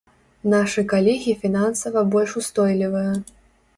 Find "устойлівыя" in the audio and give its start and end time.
2.45-3.13